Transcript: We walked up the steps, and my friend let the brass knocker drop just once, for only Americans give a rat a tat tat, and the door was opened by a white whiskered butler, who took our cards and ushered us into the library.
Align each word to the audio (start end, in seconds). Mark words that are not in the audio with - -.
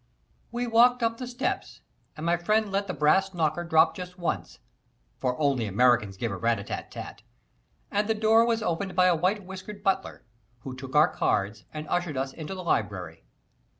We 0.51 0.65
walked 0.65 1.03
up 1.03 1.19
the 1.19 1.27
steps, 1.27 1.81
and 2.17 2.25
my 2.25 2.35
friend 2.35 2.71
let 2.71 2.87
the 2.87 2.93
brass 2.95 3.35
knocker 3.35 3.63
drop 3.63 3.95
just 3.95 4.17
once, 4.17 4.57
for 5.19 5.39
only 5.39 5.67
Americans 5.67 6.17
give 6.17 6.31
a 6.31 6.37
rat 6.37 6.57
a 6.57 6.63
tat 6.63 6.89
tat, 6.89 7.21
and 7.91 8.07
the 8.07 8.15
door 8.15 8.43
was 8.43 8.63
opened 8.63 8.95
by 8.95 9.05
a 9.05 9.15
white 9.15 9.45
whiskered 9.45 9.83
butler, 9.83 10.25
who 10.61 10.75
took 10.75 10.95
our 10.95 11.07
cards 11.13 11.65
and 11.71 11.85
ushered 11.87 12.17
us 12.17 12.33
into 12.33 12.55
the 12.55 12.63
library. 12.63 13.25